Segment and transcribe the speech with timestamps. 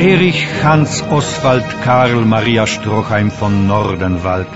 [0.00, 4.48] Erich Hans Oswald Karl Maria Stroheim von Nordenwald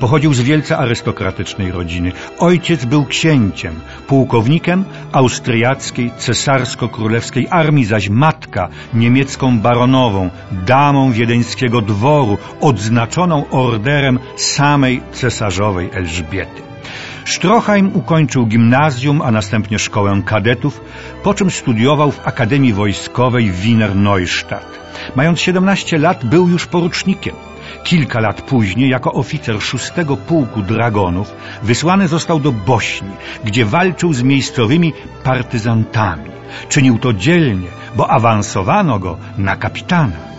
[0.00, 2.12] pochodził z wielce arystokratycznej rodziny.
[2.38, 3.74] Ojciec był księciem,
[4.06, 15.90] pułkownikiem austriackiej cesarsko-królewskiej armii, zaś matka niemiecką baronową, damą wiedeńskiego dworu, odznaczoną orderem samej cesarzowej
[15.92, 16.62] Elżbiety.
[17.24, 20.80] Stroheim ukończył gimnazjum, a następnie szkołę kadetów,
[21.22, 24.78] po czym studiował w Akademii Wojskowej Wiener Neustadt.
[25.16, 27.34] Mając 17 lat był już porucznikiem.
[27.84, 33.10] Kilka lat później, jako oficer szóstego pułku dragonów, wysłany został do Bośni,
[33.44, 34.92] gdzie walczył z miejscowymi
[35.24, 36.30] partyzantami.
[36.68, 40.32] Czynił to dzielnie, bo awansowano go na kapitana.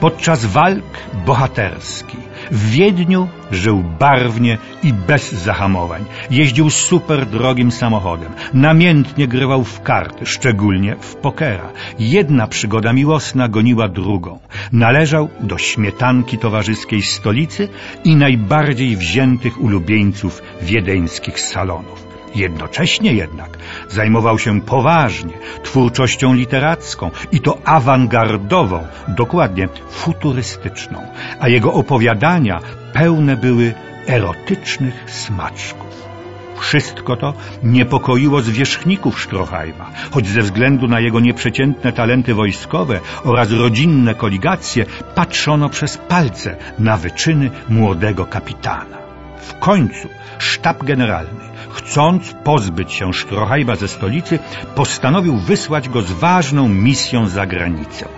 [0.00, 2.16] Podczas walk bohaterski
[2.50, 6.04] w Wiedniu żył barwnie i bez zahamowań.
[6.30, 8.32] Jeździł super drogim samochodem.
[8.54, 11.68] Namiętnie grywał w karty, szczególnie w pokera.
[11.98, 14.38] Jedna przygoda miłosna goniła drugą.
[14.72, 17.68] Należał do śmietanki towarzyskiej stolicy
[18.04, 22.12] i najbardziej wziętych ulubieńców wiedeńskich salonów.
[22.34, 31.06] Jednocześnie jednak zajmował się poważnie twórczością literacką i to awangardową, dokładnie futurystyczną,
[31.40, 32.60] a jego opowiadania
[32.92, 33.74] pełne były
[34.06, 35.92] erotycznych smaczków.
[36.60, 44.14] Wszystko to niepokoiło zwierzchników Stroheima, choć ze względu na jego nieprzeciętne talenty wojskowe oraz rodzinne
[44.14, 49.01] koligacje patrzono przez palce na wyczyny młodego kapitana.
[49.52, 50.08] W końcu
[50.38, 54.38] sztab generalny, chcąc pozbyć się Strohajba ze stolicy,
[54.74, 58.08] postanowił wysłać go z ważną misją za granicę.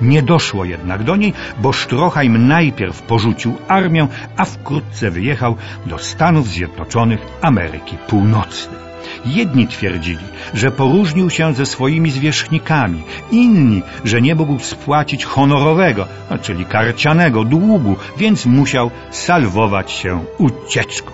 [0.00, 5.56] Nie doszło jednak do niej, bo Stroheim najpierw porzucił armię, a wkrótce wyjechał
[5.86, 8.93] do Stanów Zjednoczonych Ameryki Północnej.
[9.26, 10.24] Jedni twierdzili,
[10.54, 16.06] że poróżnił się ze swoimi zwierzchnikami, inni, że nie mógł spłacić honorowego,
[16.42, 21.12] czyli karcianego długu, więc musiał salwować się ucieczką.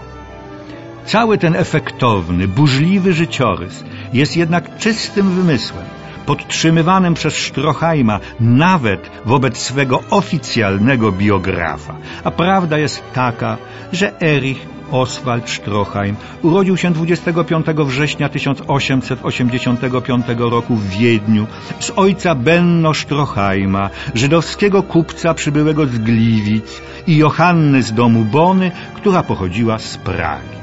[1.04, 5.84] Cały ten efektowny, burzliwy życiorys jest jednak czystym wymysłem,
[6.26, 11.94] podtrzymywanym przez Stroheima nawet wobec swego oficjalnego biografa.
[12.24, 13.56] A prawda jest taka,
[13.92, 21.46] że Erich Oswald Stroheim urodził się 25 września 1885 roku w Wiedniu
[21.80, 29.22] z ojca Benno Stroheima, żydowskiego kupca przybyłego z Gliwic i Johanny z domu Bony, która
[29.22, 30.59] pochodziła z Pragi.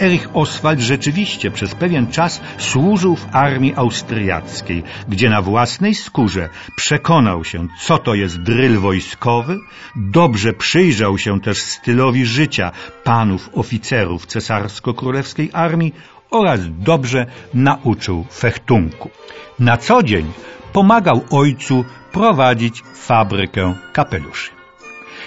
[0.00, 7.44] Erich Oswald rzeczywiście przez pewien czas służył w armii austriackiej, gdzie na własnej skórze przekonał
[7.44, 9.58] się, co to jest dryl wojskowy,
[9.96, 12.72] dobrze przyjrzał się też stylowi życia
[13.04, 15.94] panów oficerów cesarsko-królewskiej armii
[16.30, 19.10] oraz dobrze nauczył fechtunku.
[19.58, 20.32] Na co dzień
[20.72, 24.50] pomagał ojcu prowadzić fabrykę kapeluszy.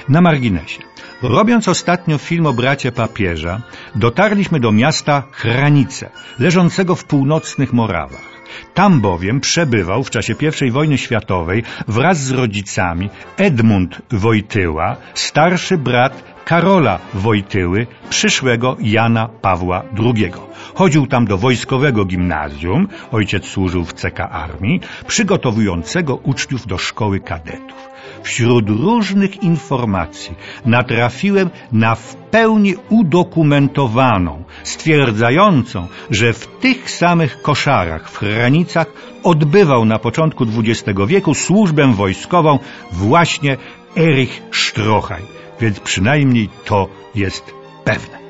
[0.10, 0.91] Na marginesie.
[1.22, 3.62] Robiąc ostatnio film o bracie papieża,
[3.96, 6.10] dotarliśmy do miasta Chranice,
[6.40, 8.32] leżącego w północnych Morawach.
[8.74, 16.31] Tam bowiem przebywał w czasie I wojny światowej wraz z rodzicami Edmund Wojtyła, starszy brat
[16.46, 20.32] Karola Wojtyły, przyszłego Jana Pawła II.
[20.76, 27.92] Chodził tam do wojskowego gimnazjum, ojciec służył w CK Armii, przygotowującego uczniów do szkoły kadetów.
[28.24, 30.36] Wśród różnych informacji
[30.66, 38.88] natrafiłem na w pełni udokumentowaną, stwierdzającą, że w tych samych koszarach w granicach
[39.24, 42.60] odbywał na początku XX wieku służbę wojskową
[42.92, 43.58] właśnie
[43.98, 48.21] Erich Strochaj, więc przynajmniej to jest pewne.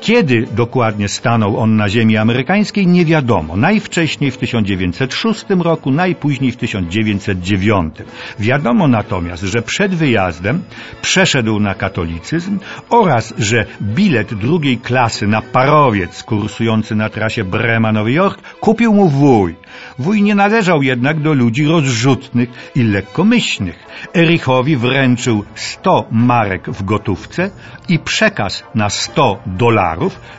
[0.00, 3.56] Kiedy dokładnie stanął on na ziemi amerykańskiej nie wiadomo.
[3.56, 7.94] Najwcześniej w 1906 roku, najpóźniej w 1909.
[8.38, 10.62] Wiadomo natomiast, że przed wyjazdem
[11.02, 12.58] przeszedł na katolicyzm
[12.90, 19.54] oraz, że bilet drugiej klasy na parowiec kursujący na trasie Brema-Nowy Jork kupił mu wuj.
[19.98, 23.86] Wuj nie należał jednak do ludzi rozrzutnych i lekkomyślnych.
[24.14, 27.50] Erichowi wręczył 100 marek w gotówce
[27.88, 29.87] i przekaz na 100 dolarów,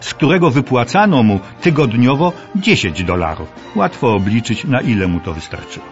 [0.01, 3.49] z którego wypłacano mu tygodniowo 10 dolarów.
[3.75, 5.85] Łatwo obliczyć, na ile mu to wystarczyło.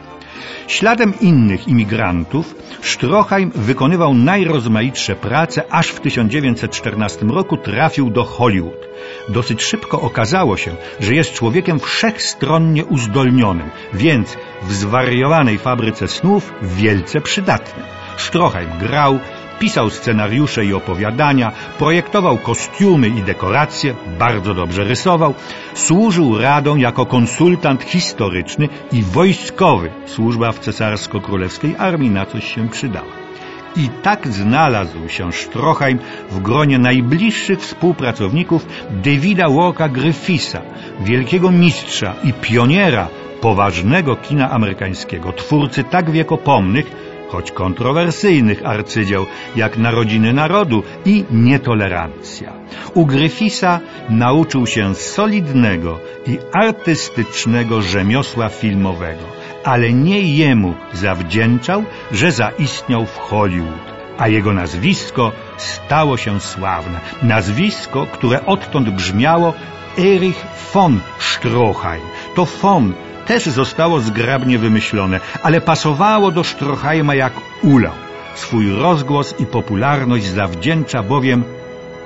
[0.67, 8.87] Śladem innych imigrantów Stroheim wykonywał najrozmaitsze prace, aż w 1914 roku trafił do Hollywood.
[9.29, 17.21] Dosyć szybko okazało się, że jest człowiekiem wszechstronnie uzdolnionym, więc w zwariowanej fabryce snów wielce
[17.21, 17.85] przydatnym.
[18.17, 19.19] Stroheim grał,
[19.59, 25.33] pisał scenariusze i opowiadania, projektował kostiumy i dekoracje, bardzo dobrze rysował,
[25.73, 29.89] służył radą jako konsultant historyczny i wojskowy.
[30.05, 33.27] Służba w cesarsko-królewskiej armii na coś się przydała.
[33.75, 35.99] I tak znalazł się Stroheim
[36.31, 40.61] w gronie najbliższych współpracowników Davida Walka Griffisa,
[40.99, 43.07] wielkiego mistrza i pioniera
[43.41, 49.25] poważnego kina amerykańskiego, twórcy tak wiekopomnych, choć kontrowersyjnych arcydzieł
[49.55, 52.53] jak Narodziny Narodu i Nietolerancja.
[52.93, 53.79] U Gryfisa
[54.09, 59.37] nauczył się solidnego i artystycznego rzemiosła filmowego
[59.67, 63.87] ale nie jemu zawdzięczał, że zaistniał w Hollywood,
[64.17, 66.99] a jego nazwisko stało się sławne.
[67.23, 69.53] Nazwisko, które odtąd brzmiało
[69.97, 72.05] Erich von Stroheim.
[72.35, 72.93] To von
[73.27, 77.33] też zostało zgrabnie wymyślone, ale pasowało do Stroheima jak
[77.63, 77.93] ulał.
[78.35, 81.43] Swój rozgłos i popularność zawdzięcza bowiem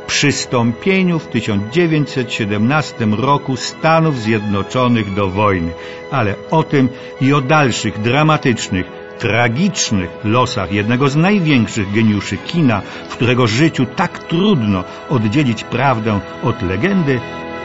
[0.08, 5.72] przystąpieniu w 1917 roku Stanów Zjednoczonych do wojny.
[6.12, 6.90] Ale o tym
[7.22, 8.86] i o dalszych dramatycznych,
[9.20, 16.62] tragicznych losach jednego z największych geniuszy kina, w którego życiu tak trudno oddzielić prawdę od
[16.62, 17.20] legendy,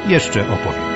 [0.09, 0.96] jeszcze opowiem.